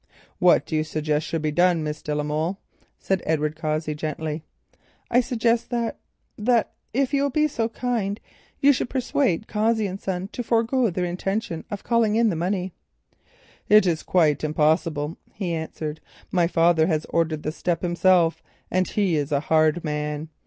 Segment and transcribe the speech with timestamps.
[0.39, 2.57] "What do you suggest should be done, Miss de la Molle?"
[2.97, 4.41] said Edward Cossey gently.
[5.11, 8.19] "I suggest that—that—if you will be so kind,
[8.59, 12.71] you should persuade Cossey and Son to forego their intention of calling in the money."
[13.69, 16.01] "It is quite impossible," he answered.
[16.31, 18.41] "My father ordered the step himself,
[18.71, 20.29] and he is a hard man.